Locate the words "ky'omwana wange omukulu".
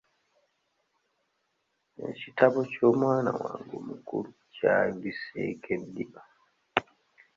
2.71-4.29